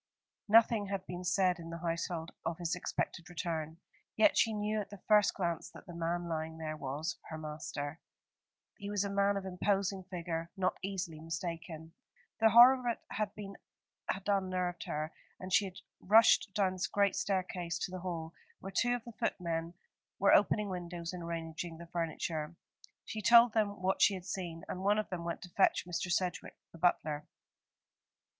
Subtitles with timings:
[0.47, 3.77] Nothing had been said in the household of his expected return:
[4.15, 7.99] yet she knew at the first glance that the man lying there was her master.
[8.79, 11.93] He was a man of imposing figure, not easily mistaken.
[12.39, 12.99] The horror of it
[14.09, 18.71] had unnerved her, and she had rushed down the great staircase to the hall, where
[18.75, 19.75] two of the footmen
[20.17, 22.55] were opening windows and arranging the furniture.
[23.05, 26.11] She told them what she had seen, and one of them went to fetch Mr.
[26.11, 27.27] Sedgewick, the butler.